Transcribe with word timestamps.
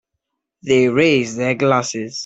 They 0.63 0.89
raise 0.89 1.35
their 1.35 1.53
glasses. 1.53 2.19